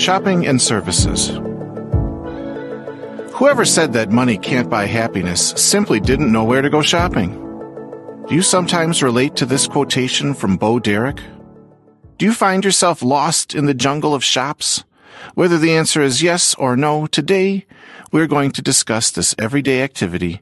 [0.00, 1.28] Shopping and services.
[3.36, 7.36] Whoever said that money can't buy happiness simply didn't know where to go shopping.
[8.24, 11.20] Do you sometimes relate to this quotation from Bo Derek?
[12.16, 14.88] Do you find yourself lost in the jungle of shops?
[15.34, 17.66] Whether the answer is yes or no, today
[18.10, 20.40] we're going to discuss this everyday activity,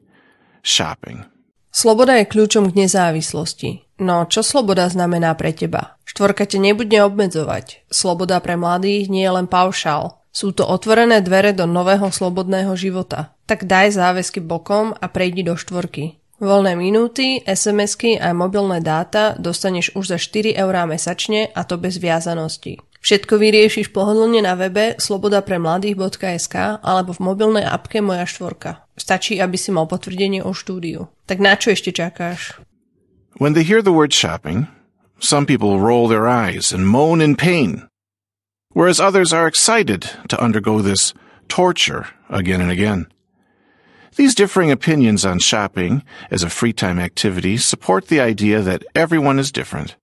[0.62, 1.26] shopping.
[1.74, 3.90] Sloboda je kľúčom k nezávislosti.
[3.98, 5.97] No, čo sloboda znamená pre teba?
[6.18, 7.86] Štvorka te nebude obmedzovať.
[7.94, 10.18] Sloboda pre mladých nie je len paušál.
[10.34, 13.38] Sú to otvorené dvere do nového slobodného života.
[13.46, 16.18] Tak daj záväzky bokom a prejdi do štvorky.
[16.42, 22.02] Voľné minúty, SMS-ky a mobilné dáta dostaneš už za 4 eurá mesačne a to bez
[22.02, 22.82] viazanosti.
[22.98, 28.82] Všetko vyriešiš pohodlne na webe slobodapremladých.sk alebo v mobilnej apke Moja štvorka.
[28.98, 31.14] Stačí, aby si mal potvrdenie o štúdiu.
[31.30, 32.58] Tak na čo ešte čakáš?
[33.38, 34.66] When they hear the word shopping,
[35.20, 37.88] some people roll their eyes and moan in pain,
[38.72, 41.14] whereas others are excited to undergo this
[41.48, 43.06] torture again and again.
[44.16, 49.38] These differing opinions on shopping as a free time activity support the idea that everyone
[49.38, 49.96] is different.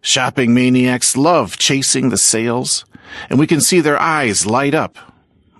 [0.00, 2.84] Shopping maniacs love chasing the sales,
[3.28, 4.98] and we can see their eyes light up,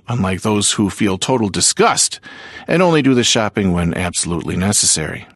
[0.08, 2.20] unlike those who feel total disgust
[2.68, 5.26] and only do the shopping when absolutely necessary.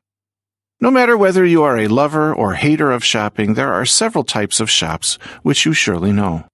[0.83, 4.61] No matter whether you are a lover or hater of shopping, there are several types
[4.61, 6.47] of shops which you surely know.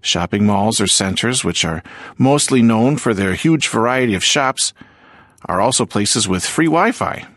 [0.00, 1.84] Shopping malls or centers, which are
[2.18, 4.72] mostly known for their huge variety of shops,
[5.44, 7.28] are also places with free Wi-Fi.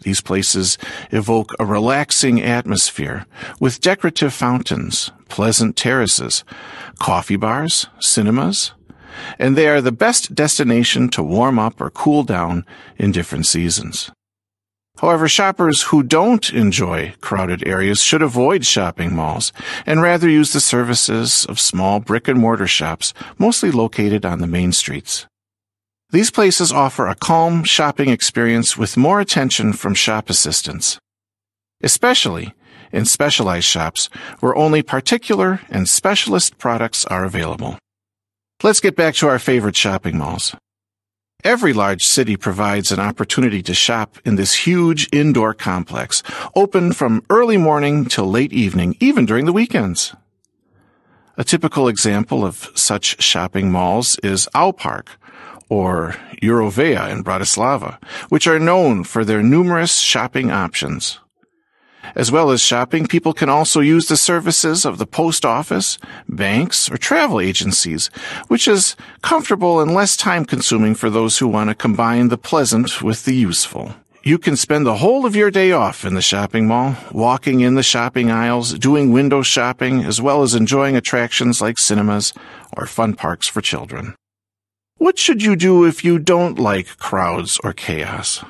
[0.00, 0.78] These places
[1.10, 3.26] evoke a relaxing atmosphere
[3.60, 6.44] with decorative fountains, pleasant terraces,
[6.98, 8.72] coffee bars, cinemas,
[9.38, 12.64] and they are the best destination to warm up or cool down
[12.96, 14.10] in different seasons.
[14.98, 19.52] However, shoppers who don't enjoy crowded areas should avoid shopping malls
[19.84, 24.46] and rather use the services of small brick and mortar shops, mostly located on the
[24.46, 25.26] main streets.
[26.10, 30.98] These places offer a calm shopping experience with more attention from shop assistants,
[31.82, 32.54] especially
[32.92, 34.10] in specialized shops
[34.40, 37.78] where only particular and specialist products are available.
[38.62, 40.54] Let's get back to our favorite shopping malls.
[41.44, 46.22] Every large city provides an opportunity to shop in this huge indoor complex,
[46.54, 50.14] open from early morning till late evening, even during the weekends.
[51.36, 55.08] A typical example of such shopping malls is Aupark,
[55.68, 61.18] or Eurovea in Bratislava, which are known for their numerous shopping options.
[62.14, 65.98] As well as shopping, people can also use the services of the post office,
[66.28, 68.08] banks, or travel agencies,
[68.48, 73.02] which is comfortable and less time consuming for those who want to combine the pleasant
[73.02, 73.94] with the useful.
[74.24, 77.74] You can spend the whole of your day off in the shopping mall, walking in
[77.74, 82.32] the shopping aisles, doing window shopping, as well as enjoying attractions like cinemas
[82.76, 84.14] or fun parks for children.
[84.98, 88.44] What should you do if you don't like crowds or chaos?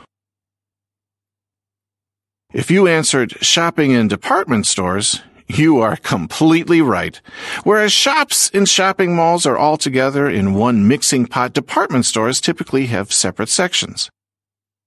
[2.53, 7.19] If you answered shopping in department stores, you are completely right.
[7.65, 12.87] Whereas shops in shopping malls are all together in one mixing pot, department stores typically
[12.87, 14.11] have separate sections.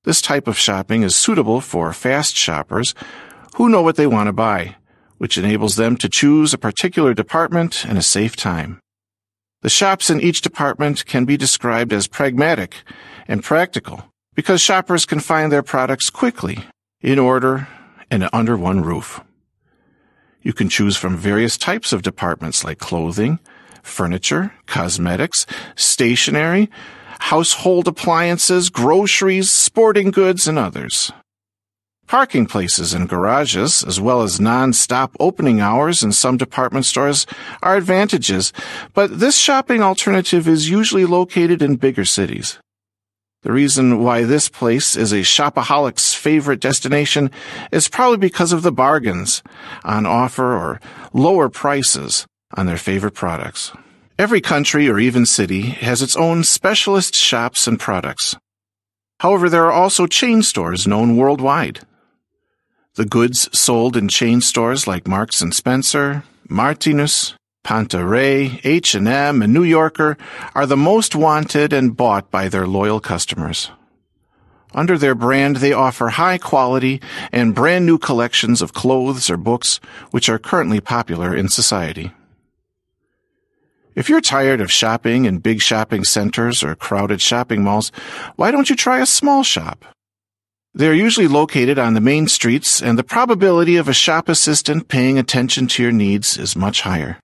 [0.04, 2.94] This type of shopping is suitable for fast shoppers
[3.56, 4.76] who know what they want to buy,
[5.18, 8.80] which enables them to choose a particular department in a safe time.
[9.64, 12.76] The shops in each department can be described as pragmatic
[13.28, 14.04] and practical
[14.36, 16.60] because shoppers can find their products quickly
[17.06, 17.68] in order
[18.10, 19.22] and under one roof.
[20.42, 23.40] You can choose from various types of departments like clothing,
[23.84, 25.46] furniture, cosmetics,
[25.76, 26.68] stationery,
[27.20, 31.12] household appliances, groceries, sporting goods, and others.
[32.08, 37.28] Parking places and garages, as well as non-stop opening hours in some department stores,
[37.62, 38.52] are advantages,
[38.96, 42.60] but this shopping alternative is usually located in bigger cities.
[43.46, 47.30] The reason why this place is a shopaholic's favorite destination
[47.72, 49.44] is probably because of the bargains
[49.84, 50.82] on offer or
[51.14, 52.26] lower prices
[52.58, 53.72] on their favorite products.
[54.18, 58.36] Every country or even city has its own specialist shops and products.
[59.20, 61.82] However, there are also chain stores known worldwide.
[62.96, 67.36] The goods sold in chain stores like Marks and Spencer, Martinus,
[67.66, 70.20] Panta Rhei, H&M, and New Yorker
[70.54, 73.72] are the most wanted and bought by their loyal customers.
[74.76, 77.02] Under their brand, they offer high quality
[77.32, 79.80] and brand new collections of clothes or books
[80.12, 82.12] which are currently popular in society.
[83.96, 87.92] If you're tired of shopping in big shopping centers or crowded shopping malls,
[88.36, 89.86] why don't you try a small shop?
[90.76, 95.18] They're usually located on the main streets, and the probability of a shop assistant paying
[95.18, 97.18] attention to your needs is much higher.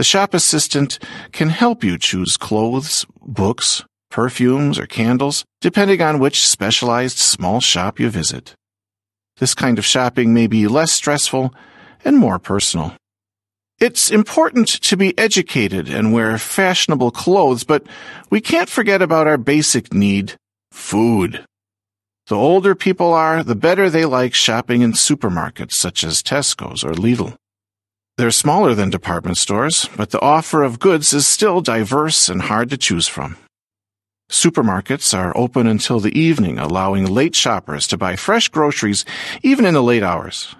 [0.00, 0.98] The shop assistant
[1.30, 8.00] can help you choose clothes, books, perfumes, or candles, depending on which specialized small shop
[8.00, 8.54] you visit.
[9.36, 11.54] This kind of shopping may be less stressful
[12.02, 12.94] and more personal.
[13.78, 17.86] It's important to be educated and wear fashionable clothes, but
[18.30, 20.32] we can't forget about our basic need
[20.72, 21.44] food.
[22.28, 26.92] The older people are, the better they like shopping in supermarkets such as Tesco's or
[26.92, 27.36] Lidl.
[28.16, 32.68] They're smaller than department stores, but the offer of goods is still diverse and hard
[32.70, 33.36] to choose from.
[34.30, 39.04] Supermarkets are open until the evening, allowing late shoppers to buy fresh groceries
[39.42, 40.54] even in the late hours.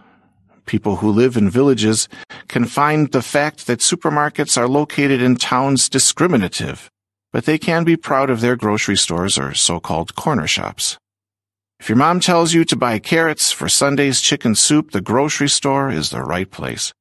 [0.67, 2.08] People who live in villages
[2.49, 6.91] can find the fact that supermarkets are located in towns discriminative,
[7.32, 10.97] but they can be proud of their grocery stores or so-called corner shops.
[11.79, 15.91] If your mom tells you to buy carrots for Sunday's chicken soup, the grocery store
[15.91, 16.93] is the right place.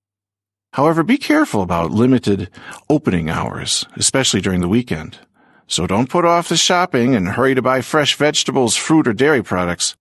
[0.74, 2.50] However, be careful about limited
[2.90, 5.18] opening hours, especially during the weekend.
[5.68, 9.44] So don't put off the shopping and hurry to buy fresh vegetables, fruit, or dairy
[9.44, 9.96] products.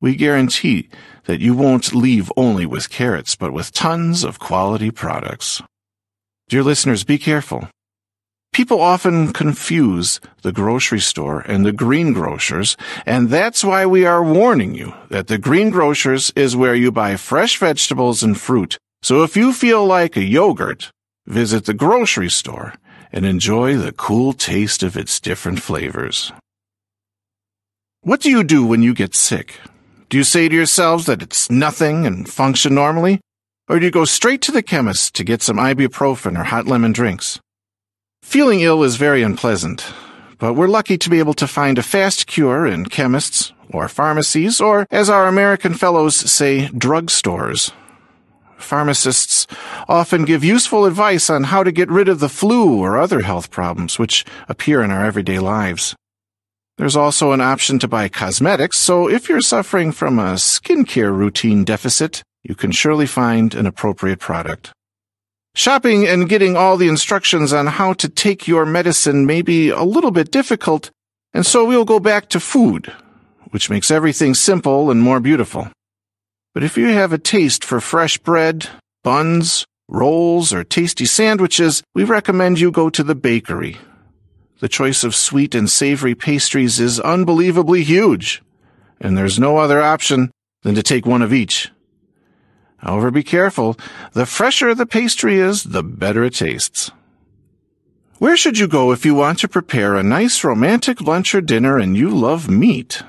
[0.00, 0.88] We guarantee
[1.24, 5.62] that you won't leave only with carrots, but with tons of quality products.
[6.48, 7.68] Dear listeners, be careful.
[8.52, 14.74] People often confuse the grocery store and the greengrocers, and that's why we are warning
[14.74, 18.76] you that the greengrocers is where you buy fresh vegetables and fruit.
[19.02, 20.92] So if you feel like a yogurt,
[21.26, 22.74] visit the grocery store
[23.10, 26.32] and enjoy the cool taste of its different flavors.
[28.02, 29.58] What do you do when you get sick?
[30.08, 33.20] Do you say to yourselves that it's nothing and function normally?
[33.68, 36.92] Or do you go straight to the chemist to get some ibuprofen or hot lemon
[36.92, 37.40] drinks?
[38.22, 39.84] Feeling ill is very unpleasant,
[40.38, 44.60] but we're lucky to be able to find a fast cure in chemists or pharmacies
[44.60, 47.72] or, as our American fellows say, drugstores.
[48.62, 49.46] Pharmacists
[49.88, 53.50] often give useful advice on how to get rid of the flu or other health
[53.50, 55.94] problems which appear in our everyday lives.
[56.78, 61.64] There's also an option to buy cosmetics, so if you're suffering from a skincare routine
[61.64, 64.72] deficit, you can surely find an appropriate product.
[65.54, 69.82] Shopping and getting all the instructions on how to take your medicine may be a
[69.82, 70.90] little bit difficult,
[71.34, 72.90] and so we'll go back to food,
[73.50, 75.68] which makes everything simple and more beautiful.
[76.54, 78.68] But if you have a taste for fresh bread,
[79.02, 83.78] buns, rolls, or tasty sandwiches, we recommend you go to the bakery
[84.62, 88.44] the choice of sweet and savory pastries is unbelievably huge,
[89.00, 90.30] and there's no other option
[90.62, 91.72] than to take one of each.
[92.76, 93.76] However, be careful.
[94.12, 96.92] The fresher the pastry is, the better it tastes.
[98.18, 101.76] Where should you go if you want to prepare a nice romantic lunch or dinner
[101.76, 103.02] and you love meat?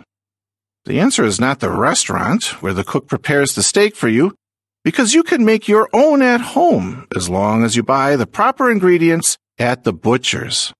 [0.86, 4.36] The answer is not the restaurant where the cook prepares the steak for you,
[4.84, 8.70] because you can make your own at home as long as you buy the proper
[8.70, 10.74] ingredients at the butcher's.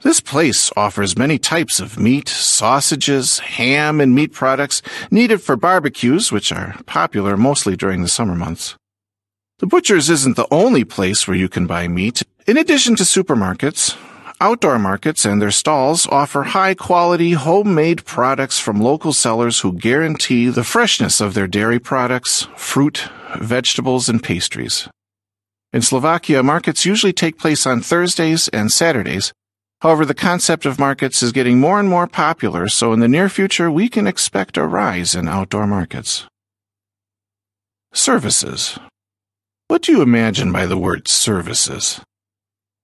[0.00, 4.80] This place offers many types of meat, sausages, ham, and meat products
[5.10, 8.76] needed for barbecues, which are popular mostly during the summer months.
[9.58, 12.22] The Butcher's isn't the only place where you can buy meat.
[12.46, 13.96] In addition to supermarkets,
[14.40, 20.48] outdoor markets and their stalls offer high quality homemade products from local sellers who guarantee
[20.48, 23.08] the freshness of their dairy products, fruit,
[23.40, 24.88] vegetables, and pastries.
[25.72, 29.32] In Slovakia, markets usually take place on Thursdays and Saturdays,
[29.80, 33.28] However, the concept of markets is getting more and more popular, so in the near
[33.28, 36.26] future we can expect a rise in outdoor markets.
[37.92, 38.78] Services.
[39.68, 42.00] What do you imagine by the word services?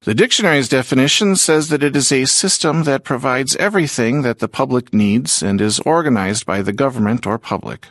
[0.04, 4.92] The dictionary's definition says that it is a system that provides everything that the public
[4.92, 7.88] needs and is organized by the government or public.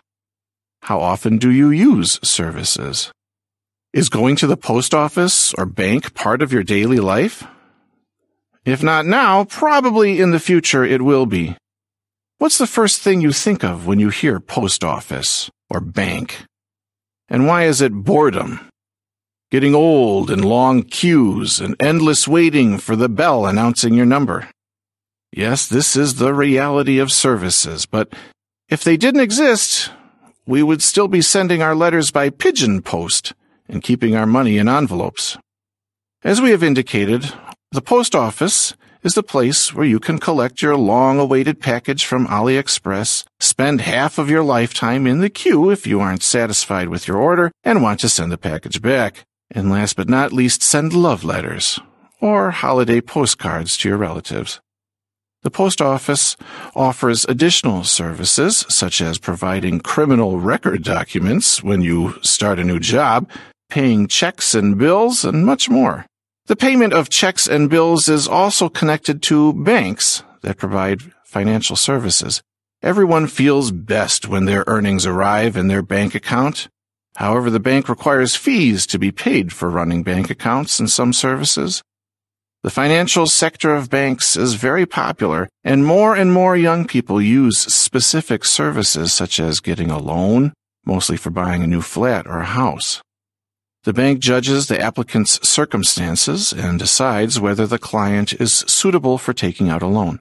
[0.84, 3.12] How often do you use services?
[3.94, 7.48] Is going to the post office or bank part of your daily life?
[8.64, 11.58] If not now, probably in the future it will be.
[12.38, 16.46] What's the first thing you think of when you hear post office or bank?
[17.28, 18.70] And why is it boredom?
[19.54, 24.50] Getting old and long queues and endless waiting for the bell announcing your number.
[25.32, 28.12] Yes, this is the reality of services, but
[28.68, 29.92] if they didn't exist,
[30.48, 33.34] we would still be sending our letters by pigeon post
[33.70, 35.38] and keeping our money in envelopes.
[36.24, 37.32] As we have indicated,
[37.72, 42.26] the post office is the place where you can collect your long awaited package from
[42.26, 47.18] AliExpress, spend half of your lifetime in the queue if you aren't satisfied with your
[47.18, 51.24] order and want to send the package back, and last but not least, send love
[51.24, 51.80] letters
[52.20, 54.62] or holiday postcards to your relatives.
[55.44, 56.38] The post office
[56.74, 63.30] offers additional services such as providing criminal record documents when you start a new job,
[63.70, 66.06] paying checks and bills, and much more.
[66.46, 72.42] The payment of checks and bills is also connected to banks that provide financial services.
[72.82, 76.70] Everyone feels best when their earnings arrive in their bank account.
[77.16, 81.84] However, the bank requires fees to be paid for running bank accounts and some services.
[82.64, 87.58] The financial sector of banks is very popular, and more and more young people use
[87.58, 90.54] specific services such as getting a loan,
[90.86, 93.02] mostly for buying a new flat or a house.
[93.84, 99.68] The bank judges the applicant's circumstances and decides whether the client is suitable for taking
[99.68, 100.20] out a loan.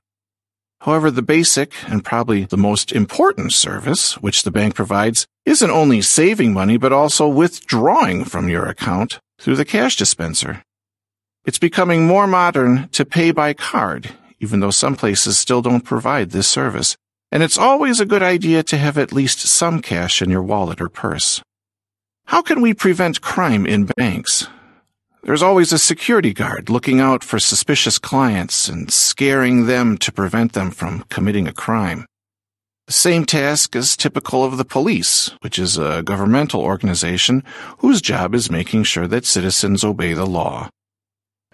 [0.82, 6.02] However, the basic and probably the most important service which the bank provides isn't only
[6.02, 10.64] saving money, but also withdrawing from your account through the cash dispenser.
[11.44, 14.10] It's becoming more modern to pay by card,
[14.40, 16.96] even though some places still don't provide this service.
[17.30, 20.80] And it's always a good idea to have at least some cash in your wallet
[20.80, 21.40] or purse.
[22.26, 24.48] How can we prevent crime in banks?
[25.24, 30.52] There's always a security guard looking out for suspicious clients and scaring them to prevent
[30.52, 32.06] them from committing a crime.
[32.88, 37.44] The same task is typical of the police, which is a governmental organization
[37.78, 40.68] whose job is making sure that citizens obey the law.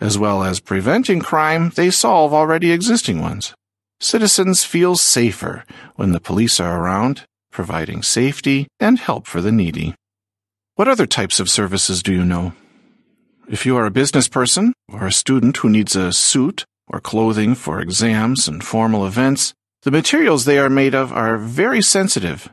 [0.01, 3.55] As well as preventing crime, they solve already existing ones.
[4.01, 5.65] Citizens feel safer
[5.97, 9.95] when the police are around, providing safety and help for the needy.
[10.77, 12.55] What other types of services do you know?
[13.51, 17.55] If you are a business person or a student who needs a suit or clothing
[17.55, 22.51] for exams and formal events, the materials they are made of are very sensitive.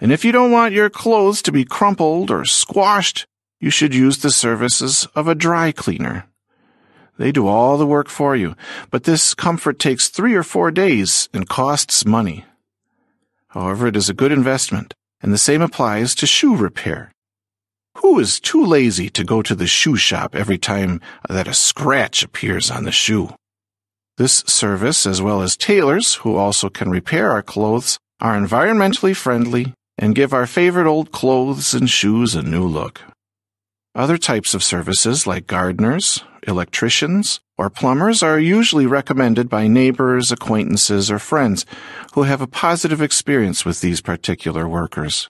[0.00, 3.26] And if you don't want your clothes to be crumpled or squashed,
[3.60, 6.26] you should use the services of a dry cleaner.
[7.16, 8.56] They do all the work for you,
[8.90, 12.44] but this comfort takes three or four days and costs money.
[13.50, 17.13] However, it is a good investment, and the same applies to shoe repair.
[17.98, 22.22] Who is too lazy to go to the shoe shop every time that a scratch
[22.22, 23.30] appears on the shoe?
[24.16, 29.74] This service, as well as tailors, who also can repair our clothes, are environmentally friendly
[29.98, 33.00] and give our favorite old clothes and shoes a new look.
[33.94, 41.10] Other types of services, like gardeners, electricians, or plumbers, are usually recommended by neighbors, acquaintances,
[41.10, 41.64] or friends
[42.14, 45.28] who have a positive experience with these particular workers.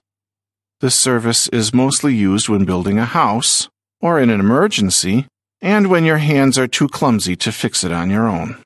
[0.81, 3.69] This service is mostly used when building a house,
[4.01, 5.25] or in an emergency,
[5.61, 8.61] and when your hands are too clumsy to fix it on your own.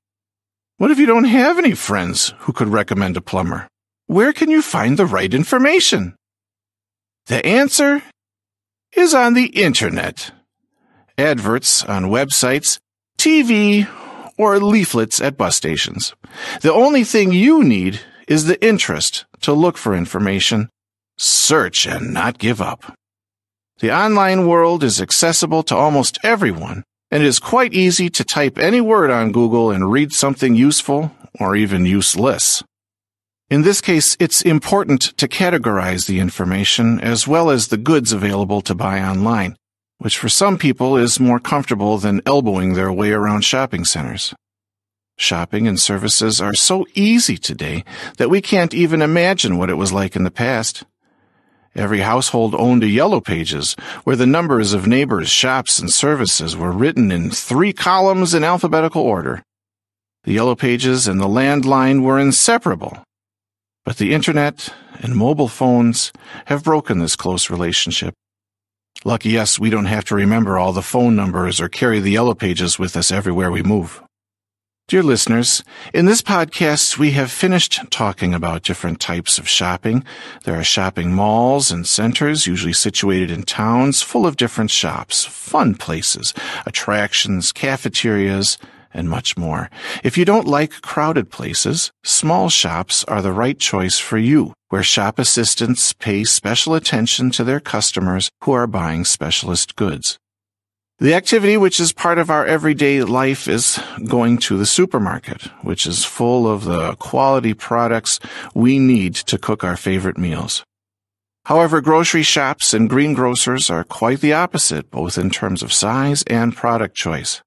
[0.78, 3.68] What if you don't have any friends who could recommend a plumber?
[4.08, 6.16] Where can you find the right information?
[7.28, 8.02] The answer
[8.94, 10.32] is on the internet.
[11.16, 12.80] Adverts on websites,
[13.20, 13.88] TV,
[14.36, 16.16] or leaflets at bus stations.
[16.62, 20.70] The only thing you need is the interest to look for information
[21.22, 22.98] Search and not give up.
[23.80, 28.58] The online world is accessible to almost everyone, and it is quite easy to type
[28.58, 32.64] any word on Google and read something useful or even useless.
[33.50, 38.62] In this case, it's important to categorize the information as well as the goods available
[38.62, 39.58] to buy online,
[39.98, 44.34] which for some people is more comfortable than elbowing their way around shopping centers.
[45.18, 47.84] Shopping and services are so easy today
[48.20, 50.86] that we can't even imagine what it was like in the past.
[51.76, 56.72] Every household owned a Yellow Pages, where the numbers of neighbors, shops, and services were
[56.72, 59.44] written in three columns in alphabetical order.
[60.24, 63.04] The Yellow Pages and the landline were inseparable.
[63.86, 66.12] But the Internet and mobile phones
[66.46, 68.14] have broken this close relationship.
[69.06, 72.34] Lucky us, we don't have to remember all the phone numbers or carry the Yellow
[72.34, 74.04] Pages with us everywhere we move.
[74.90, 80.04] Dear listeners, in this podcast, we have finished talking about different types of shopping.
[80.46, 85.76] There are shopping malls and centers, usually situated in towns, full of different shops, fun
[85.76, 86.34] places,
[86.66, 88.58] attractions, cafeterias,
[88.92, 89.70] and much more.
[90.04, 94.82] If you don't like crowded places, small shops are the right choice for you, where
[94.82, 100.18] shop assistants pay special attention to their customers who are buying specialist goods.
[101.02, 105.88] The activity which is part of our everyday life is going to the supermarket, which
[105.88, 108.20] is full of the quality products
[108.54, 110.66] we need to cook our favorite meals.
[111.46, 116.54] However, grocery shops and greengrocers are quite the opposite, both in terms of size and
[116.54, 117.42] product choice.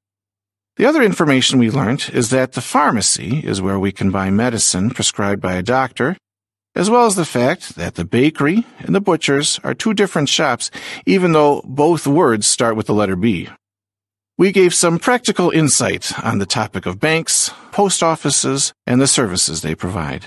[0.76, 4.88] The other information we learned is that the pharmacy is where we can buy medicine
[4.88, 6.16] prescribed by a doctor
[6.74, 10.70] as well as the fact that the bakery and the butcher's are two different shops,
[11.06, 13.48] even though both words start with the letter B.
[14.38, 19.60] We gave some practical insight on the topic of banks, post offices, and the services
[19.60, 20.26] they provide.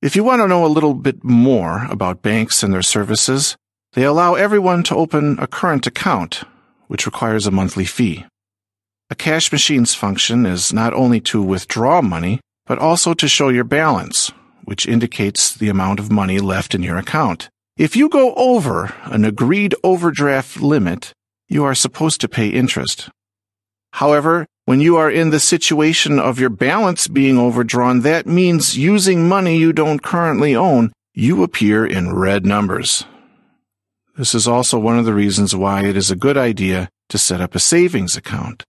[0.00, 3.56] If you want to know a little bit more about banks and their services,
[3.92, 6.44] they allow everyone to open a current account,
[6.86, 8.24] which requires a monthly fee.
[9.10, 13.64] A cash machine's function is not only to withdraw money, but also to show your
[13.64, 14.32] balance,
[14.64, 17.48] which indicates the amount of money left in your account.
[17.76, 21.12] If you go over an agreed overdraft limit,
[21.48, 23.08] you are supposed to pay interest.
[23.92, 29.28] However, when you are in the situation of your balance being overdrawn, that means using
[29.28, 33.04] money you don't currently own, you appear in red numbers.
[34.16, 37.40] This is also one of the reasons why it is a good idea to set
[37.40, 38.64] up a savings account.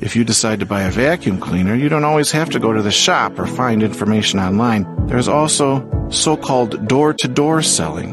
[0.00, 2.82] If you decide to buy a vacuum cleaner, you don't always have to go to
[2.82, 5.06] the shop or find information online.
[5.06, 8.12] There's also so-called door-to-door selling,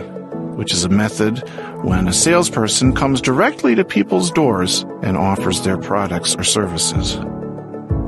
[0.56, 1.39] which is a method
[1.84, 7.20] when a salesperson comes directly to people's doors and offers their products or services.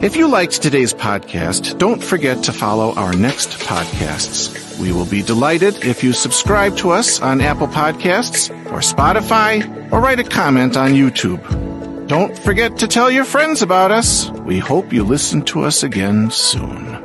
[0.01, 4.79] If you liked today's podcast, don't forget to follow our next podcasts.
[4.79, 10.00] We will be delighted if you subscribe to us on Apple Podcasts or Spotify or
[10.00, 11.64] write a comment on YouTube.
[12.07, 14.29] Don't forget to tell your friends about us.
[14.45, 17.04] We hope you listen to us again soon.